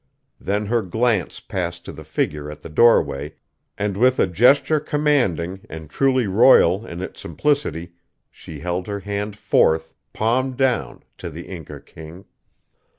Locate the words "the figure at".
1.91-2.61